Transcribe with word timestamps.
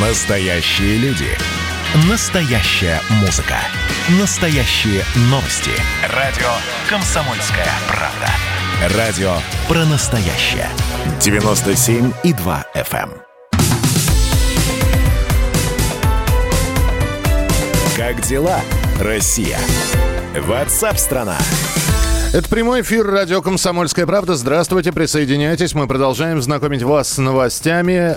Настоящие 0.00 0.96
люди. 0.98 1.26
Настоящая 2.08 3.00
музыка. 3.20 3.56
Настоящие 4.20 5.02
новости. 5.22 5.72
Радио 6.14 6.46
«Комсомольская 6.88 7.66
правда». 7.88 8.96
Радио 8.96 9.32
про 9.66 9.84
настоящее. 9.86 10.68
97,2 11.18 12.64
FM. 12.76 13.10
эм. 13.10 13.12
Как 17.96 18.20
дела, 18.20 18.60
Россия? 19.00 19.58
Ватсап-страна! 20.36 21.38
Это 22.32 22.48
прямой 22.48 22.82
эфир 22.82 23.04
радио 23.04 23.42
«Комсомольская 23.42 24.06
правда». 24.06 24.36
Здравствуйте, 24.36 24.92
присоединяйтесь. 24.92 25.74
Мы 25.74 25.88
продолжаем 25.88 26.40
знакомить 26.40 26.84
вас 26.84 27.14
с 27.14 27.18
новостями. 27.18 28.16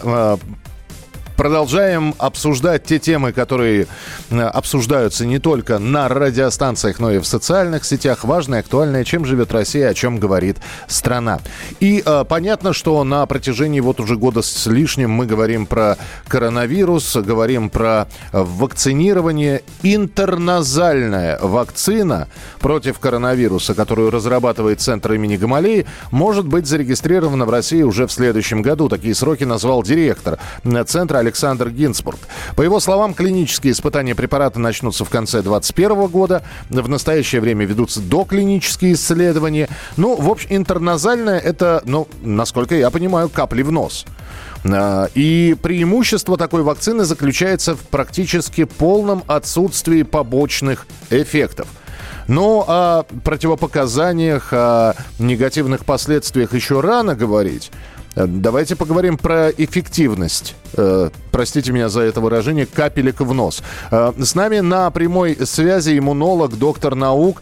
Продолжаем 1.41 2.13
обсуждать 2.19 2.83
те 2.83 2.99
темы, 2.99 3.33
которые 3.33 3.87
э, 4.29 4.39
обсуждаются 4.41 5.25
не 5.25 5.39
только 5.39 5.79
на 5.79 6.07
радиостанциях, 6.07 6.99
но 6.99 7.09
и 7.09 7.17
в 7.17 7.25
социальных 7.25 7.83
сетях. 7.83 8.23
Важное, 8.23 8.59
актуальное, 8.59 9.03
чем 9.03 9.25
живет 9.25 9.51
Россия, 9.51 9.89
о 9.89 9.95
чем 9.95 10.19
говорит 10.19 10.57
страна. 10.85 11.39
И 11.79 12.03
э, 12.05 12.25
понятно, 12.29 12.73
что 12.73 13.03
на 13.03 13.25
протяжении 13.25 13.79
вот 13.79 13.99
уже 13.99 14.17
года 14.17 14.43
с 14.43 14.67
лишним 14.67 15.09
мы 15.09 15.25
говорим 15.25 15.65
про 15.65 15.97
коронавирус, 16.27 17.15
говорим 17.15 17.71
про 17.71 18.07
вакцинирование. 18.31 19.63
Интерназальная 19.81 21.39
вакцина 21.41 22.27
против 22.59 22.99
коронавируса, 22.99 23.73
которую 23.73 24.11
разрабатывает 24.11 24.79
Центр 24.79 25.13
имени 25.13 25.37
Гамалеи, 25.37 25.87
может 26.11 26.45
быть 26.45 26.67
зарегистрирована 26.67 27.45
в 27.45 27.49
России 27.49 27.81
уже 27.81 28.05
в 28.05 28.11
следующем 28.11 28.61
году. 28.61 28.89
Такие 28.89 29.15
сроки 29.15 29.43
назвал 29.43 29.81
директор 29.81 30.37
э, 30.65 30.83
Центра 30.83 31.17
Александр 31.17 31.30
Александр 31.31 31.69
Гинзбург. 31.69 32.19
По 32.57 32.61
его 32.61 32.81
словам, 32.81 33.13
клинические 33.13 33.71
испытания 33.71 34.15
препарата 34.15 34.59
начнутся 34.59 35.05
в 35.05 35.09
конце 35.09 35.41
2021 35.41 36.07
года. 36.07 36.43
В 36.69 36.89
настоящее 36.89 37.39
время 37.39 37.65
ведутся 37.65 38.01
доклинические 38.01 38.93
исследования. 38.93 39.69
Ну, 39.95 40.17
в 40.17 40.29
общем, 40.29 40.49
интерназальное 40.51 41.39
это, 41.39 41.81
ну, 41.85 42.09
насколько 42.21 42.75
я 42.75 42.89
понимаю, 42.89 43.29
капли 43.29 43.61
в 43.61 43.71
нос. 43.71 44.05
А, 44.65 45.07
и 45.15 45.55
преимущество 45.61 46.35
такой 46.35 46.63
вакцины 46.63 47.05
заключается 47.05 47.75
в 47.75 47.79
практически 47.79 48.65
полном 48.65 49.23
отсутствии 49.27 50.03
побочных 50.03 50.85
эффектов. 51.09 51.69
Но 52.27 52.65
о 52.67 53.03
противопоказаниях, 53.23 54.49
о 54.51 54.95
негативных 55.17 55.85
последствиях 55.85 56.53
еще 56.53 56.81
рано 56.81 57.15
говорить. 57.15 57.71
Э, 58.15 58.25
давайте 58.27 58.75
поговорим 58.75 59.17
про 59.17 59.49
эффективность. 59.49 60.55
Э, 60.73 61.09
простите 61.31 61.71
меня 61.71 61.89
за 61.89 62.01
это 62.01 62.21
выражение, 62.21 62.65
капелек 62.65 63.21
в 63.21 63.33
нос. 63.33 63.63
Э, 63.91 64.13
с 64.17 64.35
нами 64.35 64.59
на 64.59 64.89
прямой 64.91 65.37
связи 65.45 65.97
иммунолог, 65.97 66.57
доктор 66.57 66.95
наук, 66.95 67.41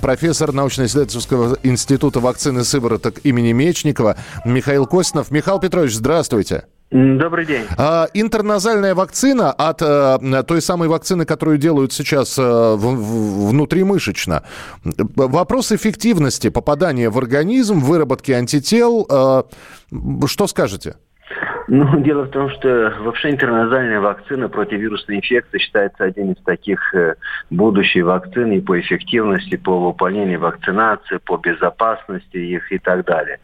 профессор 0.00 0.52
научно-исследовательского 0.52 1.58
института 1.62 2.20
вакцины 2.20 2.64
сывороток 2.64 3.20
имени 3.24 3.52
Мечникова 3.52 4.16
Михаил 4.44 4.86
Костинов. 4.86 5.30
Михаил 5.30 5.58
Петрович, 5.58 5.94
здравствуйте. 5.94 6.64
Добрый 6.92 7.46
день. 7.46 7.64
А, 7.78 8.06
интерназальная 8.12 8.94
вакцина 8.94 9.50
от 9.50 9.80
а, 9.80 10.18
той 10.46 10.60
самой 10.60 10.88
вакцины, 10.88 11.24
которую 11.24 11.56
делают 11.56 11.92
сейчас 11.94 12.36
в, 12.36 12.76
внутримышечно. 13.48 14.42
Вопрос 14.84 15.72
эффективности 15.72 16.50
попадания 16.50 17.08
в 17.08 17.16
организм, 17.16 17.80
выработки 17.80 18.32
антител. 18.32 19.06
А, 19.08 19.46
что 20.26 20.46
скажете? 20.46 20.96
Ну, 21.68 22.00
дело 22.00 22.24
в 22.24 22.30
том, 22.30 22.50
что 22.50 22.94
вообще 23.00 23.30
интерназальная 23.30 24.00
вакцина 24.00 24.48
против 24.48 24.78
вирусной 24.78 25.16
инфекции 25.18 25.58
считается 25.58 26.04
одним 26.04 26.32
из 26.32 26.42
таких 26.42 26.94
э, 26.94 27.14
будущих 27.50 28.04
вакцин 28.04 28.52
и 28.52 28.60
по 28.60 28.78
эффективности, 28.80 29.56
по 29.56 29.78
выполнению 29.78 30.40
вакцинации, 30.40 31.18
по 31.18 31.36
безопасности 31.36 32.36
их 32.36 32.70
и 32.72 32.78
так 32.78 33.04
далее. 33.04 33.38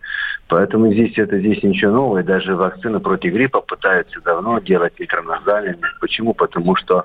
Поэтому 0.49 0.93
здесь 0.93 1.17
это 1.19 1.39
здесь 1.39 1.63
ничего 1.63 1.93
нового. 1.93 2.23
Даже 2.23 2.57
вакцины 2.57 3.01
против 3.01 3.33
гриппа 3.33 3.61
пытаются 3.61 4.21
давно 4.21 4.59
делать 4.59 4.95
интерназальными. 4.99 5.83
Почему? 6.01 6.35
Потому 6.35 6.75
что 6.77 7.05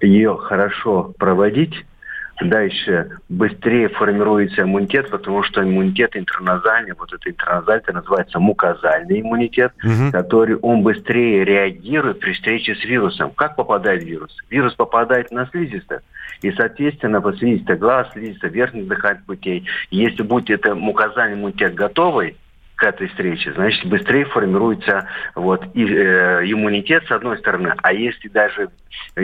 ее 0.00 0.36
хорошо 0.36 1.12
проводить 1.18 1.84
дальше 2.40 3.18
быстрее 3.28 3.88
формируется 3.88 4.62
иммунитет, 4.62 5.10
потому 5.10 5.42
что 5.42 5.62
иммунитет 5.62 6.16
интерназальный, 6.16 6.94
вот 6.98 7.12
это 7.12 7.30
интерназальный 7.30 7.94
называется 7.94 8.38
мукозальный 8.38 9.20
иммунитет, 9.20 9.72
угу. 9.82 10.10
который 10.12 10.56
он 10.56 10.82
быстрее 10.82 11.44
реагирует 11.44 12.20
при 12.20 12.32
встрече 12.32 12.74
с 12.74 12.84
вирусом. 12.84 13.30
Как 13.30 13.56
попадает 13.56 14.02
вирус? 14.04 14.36
Вирус 14.50 14.74
попадает 14.74 15.30
на 15.30 15.46
слизистых. 15.46 16.02
И, 16.42 16.50
соответственно, 16.52 17.20
по 17.20 17.32
слизистой 17.32 17.76
глаз, 17.76 18.08
слизистой 18.12 18.50
верхних 18.50 18.88
дыхательных 18.88 19.26
путей, 19.26 19.66
если 19.90 20.22
будет 20.22 20.50
это 20.50 20.74
мукозальный 20.74 21.36
иммунитет 21.36 21.74
готовый, 21.74 22.36
к 22.84 22.86
этой 22.86 23.08
встрече, 23.08 23.50
значит, 23.54 23.86
быстрее 23.86 24.26
формируется 24.26 25.08
вот, 25.34 25.64
и, 25.72 25.86
э, 25.86 26.42
иммунитет 26.44 27.04
с 27.06 27.10
одной 27.10 27.38
стороны, 27.38 27.74
а 27.82 27.94
если 27.94 28.28
даже 28.28 28.68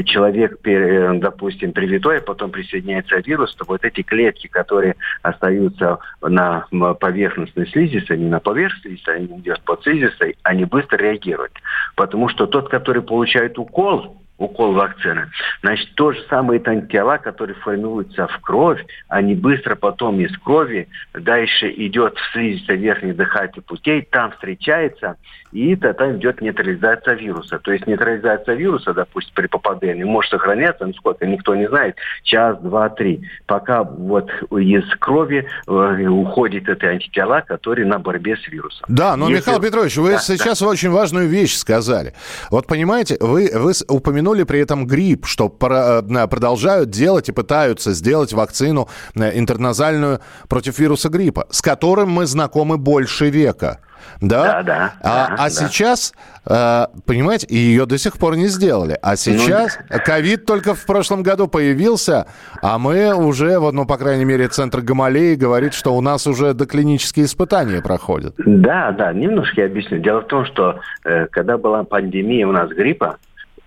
человек, 0.04 0.58
э, 0.64 1.12
допустим, 1.18 1.72
привитой, 1.72 2.18
а 2.18 2.22
потом 2.22 2.50
присоединяется 2.52 3.16
вирус, 3.18 3.54
то 3.56 3.66
вот 3.68 3.84
эти 3.84 4.00
клетки, 4.00 4.46
которые 4.46 4.96
остаются 5.20 5.98
на 6.22 6.64
поверхностной 6.70 7.66
слизистой, 7.66 8.16
не 8.16 8.30
на 8.30 8.40
поверхности 8.40 9.10
они 9.10 9.26
идут 9.26 9.60
под 9.64 9.82
слизистой, 9.82 10.36
они 10.42 10.64
быстро 10.64 10.96
реагируют. 10.96 11.52
Потому 11.96 12.30
что 12.30 12.46
тот, 12.46 12.70
который 12.70 13.02
получает 13.02 13.58
укол, 13.58 14.22
укол 14.40 14.72
вакцины. 14.72 15.28
Значит, 15.62 15.94
то 15.94 16.12
же 16.12 16.20
самое 16.28 16.60
это 16.60 16.70
антитела, 16.72 17.18
которые 17.18 17.54
формируются 17.56 18.26
в 18.26 18.38
кровь, 18.40 18.84
они 19.08 19.34
быстро 19.34 19.76
потом 19.76 20.18
из 20.18 20.36
крови. 20.38 20.88
Дальше 21.12 21.70
идет 21.70 22.16
в 22.16 22.32
слизистой 22.32 22.78
верхних 22.78 23.16
дыхательных 23.16 23.66
путей, 23.66 24.02
там 24.02 24.32
встречается, 24.32 25.16
и 25.52 25.74
тогда 25.76 26.14
идет 26.16 26.40
нейтрализация 26.40 27.14
вируса. 27.14 27.58
То 27.58 27.72
есть 27.72 27.86
нейтрализация 27.86 28.54
вируса, 28.54 28.94
допустим, 28.94 29.32
при 29.34 29.46
попадании 29.46 30.04
может 30.04 30.30
сохраняться, 30.30 30.86
ну 30.86 30.94
сколько, 30.94 31.26
никто 31.26 31.54
не 31.54 31.68
знает, 31.68 31.96
час, 32.22 32.58
два, 32.60 32.88
три, 32.88 33.28
пока 33.46 33.82
вот 33.82 34.30
из 34.50 34.84
крови 34.98 35.48
э, 35.66 36.06
уходит 36.06 36.68
эти 36.68 36.84
антитела, 36.84 37.40
которые 37.40 37.86
на 37.86 37.98
борьбе 37.98 38.36
с 38.36 38.48
вирусом. 38.48 38.84
Да, 38.88 39.16
но, 39.16 39.28
Если... 39.28 39.40
Михаил 39.40 39.60
Петрович, 39.60 39.96
вы 39.96 40.12
да, 40.12 40.18
сейчас 40.18 40.60
да. 40.60 40.68
очень 40.68 40.90
важную 40.90 41.28
вещь 41.28 41.56
сказали. 41.56 42.14
Вот 42.50 42.66
понимаете, 42.66 43.16
вы, 43.20 43.50
вы 43.52 43.72
упомянули 43.88 44.44
при 44.44 44.60
этом 44.60 44.86
грипп, 44.86 45.26
что 45.26 45.46
э, 45.46 46.28
продолжают 46.28 46.90
делать 46.90 47.28
и 47.28 47.32
пытаются 47.32 47.92
сделать 47.92 48.32
вакцину 48.32 48.88
э, 49.14 49.38
интерназальную 49.38 50.20
против 50.48 50.78
вируса 50.78 51.08
гриппа, 51.08 51.46
с 51.50 51.60
которым 51.60 52.10
мы 52.10 52.26
знакомы 52.26 52.76
больше 52.76 53.30
века. 53.30 53.80
Да? 54.20 54.44
Да, 54.44 54.62
да. 54.62 54.92
А, 55.00 55.28
да, 55.28 55.34
а 55.34 55.36
да. 55.36 55.50
сейчас, 55.50 56.12
э, 56.46 56.86
понимаете, 57.06 57.46
ее 57.48 57.86
до 57.86 57.98
сих 57.98 58.18
пор 58.18 58.36
не 58.36 58.46
сделали. 58.48 58.98
А 59.02 59.16
сейчас 59.16 59.78
ну, 59.88 59.98
ковид 60.04 60.46
только 60.46 60.74
в 60.74 60.84
прошлом 60.86 61.22
году 61.22 61.48
появился, 61.48 62.26
а 62.62 62.78
мы 62.78 63.14
уже, 63.14 63.58
вот, 63.58 63.74
ну, 63.74 63.86
по 63.86 63.96
крайней 63.96 64.24
мере, 64.24 64.48
Центр 64.48 64.80
Гамалеи 64.80 65.34
говорит, 65.34 65.74
что 65.74 65.94
у 65.94 66.00
нас 66.00 66.26
уже 66.26 66.54
доклинические 66.54 67.26
испытания 67.26 67.80
проходят. 67.80 68.34
Да, 68.38 68.92
да, 68.92 69.12
немножко 69.12 69.62
я 69.62 69.66
объясню. 69.66 69.98
Дело 69.98 70.20
в 70.20 70.26
том, 70.26 70.44
что 70.46 70.80
э, 71.04 71.26
когда 71.30 71.58
была 71.58 71.84
пандемия 71.84 72.46
у 72.46 72.52
нас 72.52 72.68
гриппа, 72.70 73.18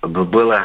было 0.08 0.62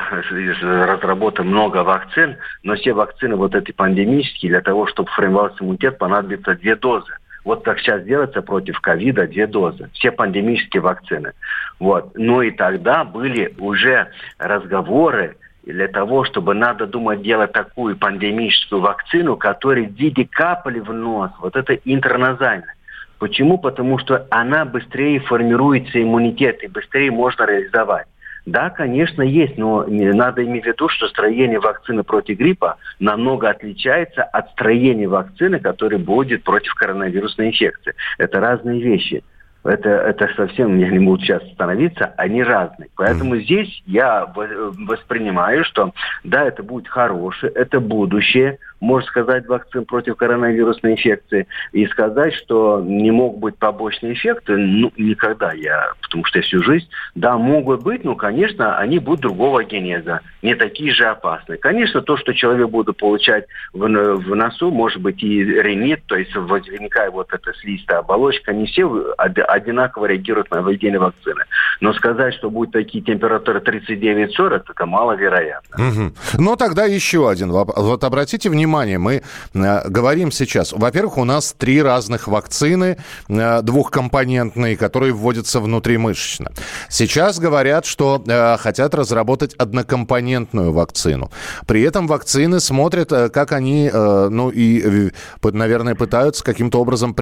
разработано 0.63 1.49
много 1.49 1.85
вакцин, 1.85 2.37
но 2.63 2.75
все 2.75 2.93
вакцины 2.93 3.37
вот 3.37 3.55
эти 3.55 3.73
пандемические, 3.73 4.51
для 4.51 4.61
того, 4.61 4.87
чтобы 4.87 5.11
формировался 5.11 5.63
иммунитет, 5.63 5.99
понадобится 5.99 6.55
две 6.55 6.77
дозы. 6.77 7.13
Вот 7.45 7.65
как 7.65 7.79
сейчас 7.81 8.03
делается 8.05 8.43
против 8.43 8.81
ковида, 8.81 9.27
две 9.27 9.47
дозы. 9.47 9.89
Все 9.95 10.11
пандемические 10.11 10.83
вакцины. 10.83 11.33
Вот. 11.79 12.13
Ну 12.17 12.43
и 12.43 12.51
тогда 12.51 13.05
были 13.05 13.55
уже 13.59 14.09
разговоры 14.39 15.37
для 15.63 15.89
того, 15.89 16.25
чтобы 16.25 16.55
надо 16.55 16.87
думать 16.87 17.23
делать 17.23 17.53
такую 17.53 17.97
пандемическую 17.97 18.81
вакцину, 18.81 19.37
которая 19.37 19.85
в 19.85 19.93
виде 19.93 20.27
капли 20.31 20.81
в 20.81 20.93
нос, 20.93 21.31
вот 21.41 21.57
это 21.57 21.75
интерназально. 21.75 22.73
Почему? 23.19 23.59
Потому 23.59 23.99
что 23.99 24.27
она 24.31 24.65
быстрее 24.65 25.21
формируется 25.21 26.01
иммунитет 26.03 26.63
и 26.63 26.69
быстрее 26.69 27.11
можно 27.11 27.45
реализовать. 27.45 28.07
Да, 28.49 28.71
конечно, 28.71 29.21
есть, 29.21 29.59
но 29.59 29.85
надо 29.87 30.43
иметь 30.43 30.65
в 30.65 30.69
виду, 30.69 30.89
что 30.89 31.07
строение 31.09 31.61
вакцины 31.61 32.03
против 32.03 32.39
гриппа 32.39 32.79
намного 32.99 33.51
отличается 33.51 34.23
от 34.23 34.51
строения 34.53 35.07
вакцины, 35.07 35.61
которая 35.61 36.01
будет 36.01 36.45
против 36.45 36.75
коронавирусной 36.75 37.49
инфекции. 37.49 37.95
Это 38.17 38.41
разные 38.41 38.81
вещи. 38.81 39.23
Это, 39.65 39.91
это 39.91 40.31
совсем, 40.35 40.79
я 40.79 40.89
не 40.89 40.99
буду 40.99 41.23
сейчас 41.23 41.43
становиться, 41.53 42.15
они 42.17 42.43
разные. 42.43 42.89
Поэтому 42.97 43.37
mm. 43.37 43.41
здесь 43.43 43.83
я 43.85 44.25
воспринимаю, 44.35 45.65
что 45.65 45.93
да, 46.25 46.45
это 46.45 46.63
будет 46.63 46.89
хорошее, 46.89 47.53
это 47.53 47.81
будущее, 47.81 48.59
может 48.81 49.09
сказать 49.09 49.47
вакцин 49.47 49.85
против 49.85 50.17
коронавирусной 50.17 50.93
инфекции 50.93 51.47
и 51.73 51.87
сказать, 51.87 52.35
что 52.35 52.81
не 52.85 53.11
могут 53.11 53.41
быть 53.41 53.57
побочные 53.57 54.15
эффекты, 54.15 54.57
ну, 54.57 54.93
никогда 54.97 55.53
я, 55.53 55.93
потому 56.03 56.25
что 56.25 56.39
я 56.39 56.43
всю 56.43 56.63
жизнь, 56.63 56.89
да, 57.15 57.37
могут 57.37 57.83
быть, 57.83 58.05
но, 58.05 58.15
конечно, 58.15 58.79
они 58.79 58.99
будут 58.99 59.21
другого 59.21 59.65
генеза, 59.65 60.21
не 60.43 60.55
такие 60.55 60.93
же 60.93 61.07
опасные. 61.07 61.59
Конечно, 61.59 62.01
то, 62.03 62.17
что 62.17 62.33
человек 62.35 62.69
будет 62.69 62.97
получать 62.97 63.47
в, 63.73 63.81
в 63.81 64.35
носу, 64.35 64.71
может 64.71 65.01
быть 65.01 65.23
и 65.23 65.45
ринит, 65.45 66.03
то 66.07 66.17
есть 66.17 66.35
возникает 66.35 67.13
вот 67.13 67.33
эта 67.33 67.53
слизистая 67.55 67.99
оболочка, 67.99 68.53
не 68.53 68.67
все 68.67 69.13
одинаково 69.17 70.07
реагируют 70.07 70.51
на 70.51 70.61
введение 70.61 71.01
вакцины. 71.01 71.45
Но 71.81 71.93
сказать, 71.95 72.35
что 72.35 72.51
будет 72.51 72.73
такие 72.73 73.03
температуры 73.03 73.61
39-40, 73.61 74.63
это 74.71 74.87
маловероятно. 74.87 75.89
Угу. 75.89 76.43
Но 76.43 76.57
тогда 76.57 76.85
еще 76.85 77.29
один 77.29 77.51
вопрос. 77.51 77.79
Вот 77.79 78.05
обратите 78.05 78.49
внимание, 78.51 78.68
мы 78.69 79.23
э, 79.55 79.89
говорим 79.89 80.31
сейчас, 80.31 80.73
во-первых, 80.73 81.19
у 81.19 81.25
нас 81.25 81.55
три 81.57 81.83
разных 81.83 82.29
вакцины 82.29 82.97
э, 83.29 83.63
двухкомпонентные, 83.63 84.77
которые 84.77 85.13
вводятся 85.13 85.61
внутримышечно. 85.61 86.53
Сейчас 86.89 87.39
говорят, 87.39 87.87
что 87.87 88.23
э, 88.27 88.57
хотят 88.59 88.95
разработать 88.95 89.55
однокомпонентную 89.55 90.73
вакцину. 90.73 91.31
При 91.67 91.83
этом 91.83 92.07
вакцины 92.07 92.61
смотрят, 92.61 93.11
как 93.11 93.53
они, 93.53 93.91
ну 93.93 94.51
и, 94.51 95.11
наверное, 95.43 95.95
пытаются 95.95 96.45
каким-то 96.45 96.81
образом 96.81 97.15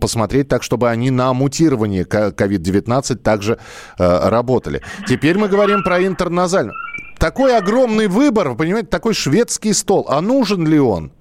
посмотреть 0.00 0.48
так, 0.48 0.62
чтобы 0.62 0.90
они 0.90 1.10
на 1.10 1.32
мутирование 1.32 2.04
COVID-19 2.04 3.16
также 3.16 3.58
работали. 3.98 4.82
Теперь 5.08 5.38
мы 5.38 5.48
говорим 5.48 5.82
про 5.82 6.04
интерназальную. 6.04 6.74
Такой 7.18 7.56
огромный 7.56 8.08
выбор, 8.08 8.50
вы 8.50 8.56
понимаете, 8.56 8.88
такой 8.88 9.14
шведский 9.14 9.72
стол. 9.72 10.06
А 10.08 10.20
нужен 10.20 10.66
ли 10.66 10.78
он? 10.78 11.12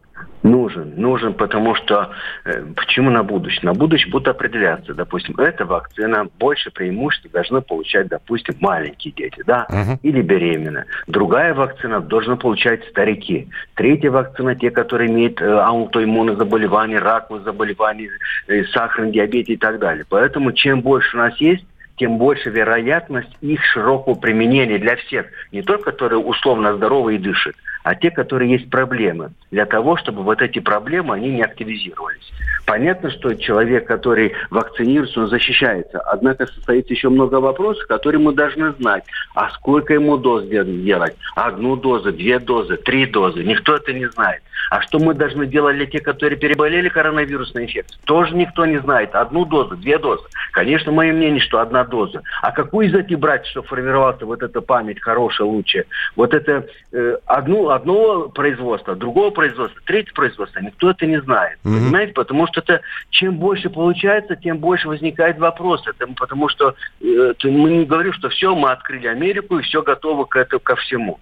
Нужен, 0.43 0.93
нужен, 0.97 1.33
потому 1.33 1.73
что 1.73 2.11
э, 2.43 2.65
почему 2.75 3.09
на 3.09 3.23
будущее? 3.23 3.61
На 3.63 3.73
будущее 3.73 4.11
будут 4.11 4.27
определяться, 4.27 4.93
допустим, 4.93 5.35
эта 5.37 5.63
вакцина 5.63 6.27
больше 6.37 6.69
преимуществ 6.69 7.31
должны 7.31 7.61
получать, 7.61 8.09
допустим, 8.09 8.55
маленькие 8.59 9.13
дети, 9.13 9.41
да, 9.47 9.65
uh-huh. 9.69 9.99
или 10.03 10.21
беременные. 10.21 10.85
Другая 11.07 11.53
вакцина 11.53 12.01
должны 12.01 12.35
получать 12.35 12.83
старики. 12.89 13.47
Третья 13.75 14.11
вакцина 14.11 14.53
те, 14.53 14.69
которые 14.69 15.09
имеют 15.09 15.41
э, 15.41 15.49
аутоиммунные 15.49 16.35
заболевания, 16.35 16.99
раковые 16.99 17.45
заболевания, 17.45 18.09
э, 18.47 18.65
сахарный 18.65 19.13
диабет 19.13 19.47
и 19.47 19.55
так 19.55 19.79
далее. 19.79 20.05
Поэтому 20.09 20.51
чем 20.51 20.81
больше 20.81 21.15
у 21.15 21.21
нас 21.21 21.37
есть, 21.37 21.65
тем 21.97 22.17
больше 22.17 22.49
вероятность 22.49 23.35
их 23.41 23.63
широкого 23.63 24.15
применения 24.15 24.79
для 24.79 24.95
всех, 24.95 25.27
не 25.51 25.61
только 25.61 25.91
которые 25.91 26.19
условно 26.19 26.75
здоровы 26.75 27.15
и 27.15 27.19
дышат, 27.19 27.55
а 27.83 27.95
те, 27.95 28.11
которые 28.11 28.51
есть 28.51 28.69
проблемы, 28.69 29.31
для 29.51 29.65
того, 29.65 29.97
чтобы 29.97 30.23
вот 30.23 30.41
эти 30.41 30.59
проблемы, 30.59 31.15
они 31.15 31.29
не 31.29 31.43
активизировались. 31.43 32.31
Понятно, 32.65 33.11
что 33.11 33.35
человек, 33.35 33.85
который 33.87 34.33
вакцинируется, 34.49 35.21
он 35.21 35.27
защищается. 35.27 35.99
Однако 35.99 36.47
состоится 36.47 36.93
еще 36.93 37.09
много 37.09 37.35
вопросов, 37.35 37.85
которые 37.87 38.21
мы 38.21 38.33
должны 38.33 38.71
знать. 38.73 39.03
А 39.35 39.49
сколько 39.51 39.93
ему 39.93 40.17
доз 40.17 40.45
делать? 40.45 41.15
Одну 41.35 41.75
дозу, 41.75 42.11
две 42.11 42.39
дозы, 42.39 42.77
три 42.77 43.05
дозы? 43.05 43.43
Никто 43.43 43.75
это 43.75 43.91
не 43.93 44.09
знает. 44.09 44.41
А 44.69 44.81
что 44.81 44.97
мы 44.99 45.13
должны 45.13 45.45
делать 45.45 45.75
для 45.75 45.85
тех, 45.85 46.03
которые 46.03 46.39
переболели 46.39 46.89
коронавирусной 46.89 47.65
инфекцией? 47.65 48.01
Тоже 48.05 48.35
никто 48.35 48.65
не 48.65 48.79
знает. 48.79 49.13
Одну 49.13 49.45
дозу, 49.45 49.75
две 49.75 49.97
дозы. 49.97 50.23
Конечно, 50.51 50.91
мое 50.91 51.13
мнение, 51.13 51.41
что 51.41 51.59
одна 51.59 51.83
доза. 51.83 52.21
А 52.41 52.51
какую 52.51 52.87
из 52.87 52.93
этих 52.93 53.19
брать, 53.19 53.45
чтобы 53.45 53.67
формировалась 53.67 54.21
вот 54.21 54.41
эта 54.41 54.61
память 54.61 55.01
хорошая, 55.01 55.47
лучшая? 55.47 55.85
Вот 56.15 56.33
это 56.33 56.65
э, 56.91 57.17
одну, 57.25 57.69
одного 57.75 58.29
производства, 58.29 58.95
другого 58.95 59.29
производства, 59.29 59.81
третьего 59.85 60.15
производства, 60.15 60.59
никто 60.59 60.91
это 60.91 61.05
не 61.05 61.21
знает. 61.21 61.59
Mm-hmm. 61.63 61.79
Понимаете? 61.79 62.13
Потому 62.13 62.47
что 62.47 62.61
это 62.61 62.81
чем 63.09 63.37
больше 63.37 63.69
получается, 63.69 64.35
тем 64.35 64.57
больше 64.57 64.87
возникает 64.87 65.37
вопрос. 65.39 65.85
Это 65.87 66.07
потому 66.13 66.49
что 66.49 66.75
э, 67.01 67.33
мы 67.43 67.71
не 67.71 67.85
говорим, 67.85 68.13
что 68.13 68.29
все, 68.29 68.55
мы 68.55 68.71
открыли 68.71 69.07
Америку 69.07 69.57
и 69.57 69.63
все 69.63 69.81
готово 69.81 70.25
к 70.25 70.35
этому, 70.35 70.59
ко 70.59 70.75
всему 70.75 71.19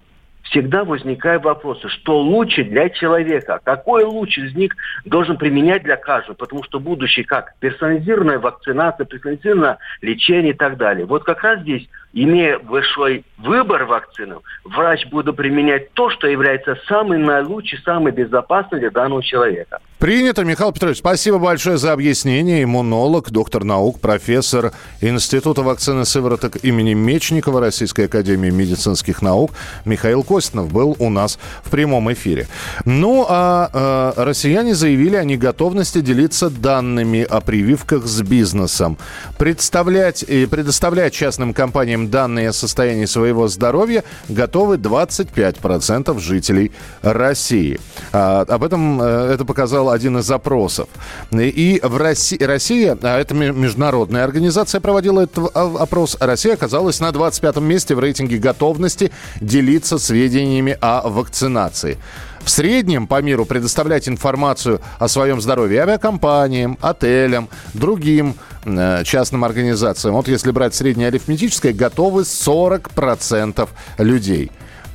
всегда 0.52 0.84
возникают 0.84 1.44
вопросы, 1.44 1.88
что 1.88 2.20
лучше 2.20 2.64
для 2.64 2.90
человека, 2.90 3.60
какой 3.64 4.04
луч 4.04 4.38
из 4.38 4.54
них 4.54 4.74
должен 5.04 5.36
применять 5.38 5.82
для 5.82 5.96
каждого, 5.96 6.34
потому 6.34 6.62
что 6.62 6.78
будущее 6.78 7.24
как 7.24 7.54
персонализированная 7.60 8.38
вакцинация, 8.38 9.06
персонализированное 9.06 9.78
лечение 10.02 10.52
и 10.52 10.56
так 10.56 10.76
далее. 10.76 11.06
Вот 11.06 11.24
как 11.24 11.42
раз 11.42 11.60
здесь 11.60 11.88
имея 12.12 12.58
большой 12.58 13.24
выбор 13.38 13.84
вакцин, 13.84 14.34
врач 14.64 15.06
будет 15.06 15.36
применять 15.36 15.92
то, 15.92 16.10
что 16.10 16.26
является 16.26 16.78
самым 16.88 17.24
наилучшим, 17.24 17.78
самым 17.84 18.14
безопасным 18.14 18.80
для 18.80 18.90
данного 18.90 19.22
человека. 19.22 19.78
Принято, 19.98 20.44
Михаил 20.44 20.72
Петрович. 20.72 20.98
Спасибо 20.98 21.38
большое 21.38 21.76
за 21.76 21.92
объяснение. 21.92 22.64
Иммунолог, 22.64 23.30
доктор 23.30 23.62
наук, 23.62 24.00
профессор 24.00 24.72
Института 25.00 25.62
вакцины 25.62 26.04
сывороток 26.04 26.56
имени 26.64 26.92
Мечникова 26.92 27.60
Российской 27.60 28.06
Академии 28.06 28.50
медицинских 28.50 29.22
наук 29.22 29.52
Михаил 29.84 30.24
Костинов 30.24 30.72
был 30.72 30.96
у 30.98 31.08
нас 31.08 31.38
в 31.62 31.70
прямом 31.70 32.12
эфире. 32.12 32.48
Ну, 32.84 33.24
а 33.28 34.14
э, 34.16 34.24
россияне 34.24 34.74
заявили 34.74 35.14
о 35.14 35.24
неготовности 35.24 36.00
делиться 36.00 36.50
данными 36.50 37.22
о 37.22 37.40
прививках 37.40 38.04
с 38.04 38.22
бизнесом. 38.22 38.98
Представлять 39.38 40.24
и 40.24 40.46
предоставлять 40.46 41.14
частным 41.14 41.54
компаниям 41.54 42.01
им 42.02 42.10
данные 42.10 42.50
о 42.50 42.52
состоянии 42.52 43.06
своего 43.06 43.48
здоровья 43.48 44.04
готовы 44.28 44.76
25% 44.76 46.18
жителей 46.20 46.72
России. 47.02 47.80
А, 48.12 48.42
об 48.42 48.64
этом 48.64 49.00
э, 49.00 49.32
это 49.34 49.44
показал 49.44 49.90
один 49.90 50.18
из 50.18 50.24
запросов. 50.24 50.88
И 51.32 51.80
в 51.82 51.96
России, 51.96 52.42
Россия, 52.42 52.98
а 53.02 53.18
это 53.18 53.34
международная 53.34 54.24
организация 54.24 54.80
проводила 54.80 55.22
этот 55.22 55.54
опрос, 55.54 56.16
Россия 56.20 56.54
оказалась 56.54 57.00
на 57.00 57.10
25-м 57.10 57.64
месте 57.64 57.94
в 57.94 58.00
рейтинге 58.00 58.38
готовности 58.38 59.12
делиться 59.40 59.98
сведениями 59.98 60.76
о 60.80 61.08
вакцинации 61.08 61.98
в 62.44 62.50
среднем 62.50 63.06
по 63.06 63.22
миру 63.22 63.44
предоставлять 63.44 64.08
информацию 64.08 64.80
о 64.98 65.08
своем 65.08 65.40
здоровье 65.40 65.82
авиакомпаниям, 65.82 66.78
отелям, 66.80 67.48
другим 67.74 68.34
э, 68.64 69.04
частным 69.04 69.44
организациям. 69.44 70.14
Вот 70.14 70.28
если 70.28 70.50
брать 70.50 70.74
среднее 70.74 71.08
арифметическое, 71.08 71.72
готовы 71.72 72.22
40% 72.22 73.68
людей. 73.98 74.50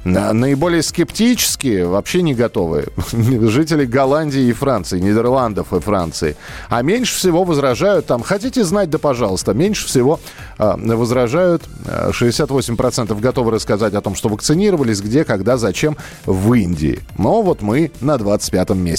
Наиболее 0.07 0.83
скептические 0.83 1.87
вообще 1.87 2.21
не 2.21 2.33
готовы. 2.33 2.85
Жители 3.11 3.85
Голландии 3.85 4.43
и 4.43 4.53
Франции, 4.53 4.99
Нидерландов 4.99 5.73
и 5.73 5.79
Франции. 5.79 6.35
А 6.69 6.81
меньше 6.81 7.15
всего 7.15 7.43
возражают 7.43 8.05
там, 8.05 8.21
хотите 8.23 8.63
знать, 8.63 8.89
да 8.89 8.97
пожалуйста, 8.97 9.53
меньше 9.53 9.87
всего 9.87 10.19
э, 10.57 10.75
возражают, 10.77 11.63
68% 11.85 13.19
готовы 13.19 13.51
рассказать 13.51 13.93
о 13.93 14.01
том, 14.01 14.15
что 14.15 14.29
вакцинировались, 14.29 15.01
где, 15.01 15.23
когда, 15.23 15.57
зачем 15.57 15.97
в 16.25 16.53
Индии. 16.53 16.99
Но 17.17 17.41
вот 17.41 17.61
мы 17.61 17.91
на 18.01 18.17
25 18.17 18.69
месте. 18.71 18.97